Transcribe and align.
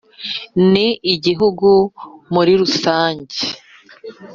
ni 0.71 0.87
gihugu 1.25 1.69
muri 2.33 2.51
rusange, 2.61 3.37